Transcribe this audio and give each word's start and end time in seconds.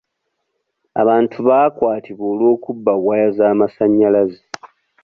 Abantu 1.01 1.37
baakwatibwa 1.47 2.25
olwokubba 2.33 2.91
waya 3.05 3.27
z'amasanyalaze. 3.37 4.41